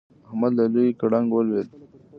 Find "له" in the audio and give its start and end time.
0.59-0.65